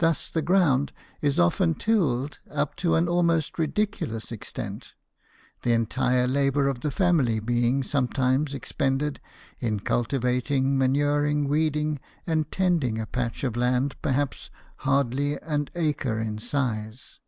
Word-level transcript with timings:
Thus 0.00 0.28
the 0.28 0.42
ground 0.42 0.92
is 1.22 1.38
often 1.38 1.76
tilled 1.76 2.40
up 2.50 2.74
to 2.78 2.96
an 2.96 3.06
almost 3.06 3.60
ridiculous 3.60 4.32
extent, 4.32 4.94
the 5.62 5.72
entire 5.72 6.26
labour 6.26 6.66
of 6.66 6.80
the 6.80 6.90
family 6.90 7.38
being 7.38 7.84
sometimes 7.84 8.54
expended 8.54 9.20
in 9.60 9.78
cultivating, 9.78 10.76
manuring, 10.76 11.46
weeding, 11.48 12.00
and 12.26 12.50
tending 12.50 12.98
a 12.98 13.06
patch 13.06 13.44
of 13.44 13.54
land 13.54 13.94
perhaps 14.02 14.50
hardly 14.78 15.38
an 15.42 15.68
acre 15.76 16.18
in 16.18 16.38
size. 16.40 17.20